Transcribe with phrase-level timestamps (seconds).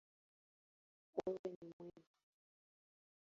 [1.15, 2.03] Wewe ni mwema